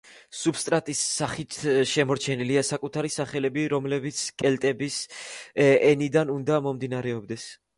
[0.37, 1.57] სუბსტრატის სახით
[1.91, 4.99] შემორჩენილია საკუთარი სახელები, რომელიც კელტების
[5.91, 7.47] ენიდან უნდა მომდინარეობდეს.